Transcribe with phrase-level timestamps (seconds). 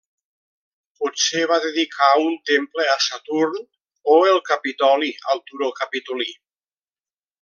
[1.01, 3.61] Potser va dedicar un temple a Saturn
[4.15, 6.29] o el Capitoli al turó Capitolí.